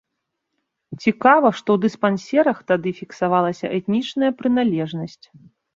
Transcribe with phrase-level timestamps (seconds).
[1.03, 5.25] Цікава, што ў дыспансерах тады фіксавалася этнічная прыналежнасць.